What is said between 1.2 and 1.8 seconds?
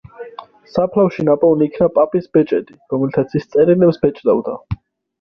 ნაპოვნი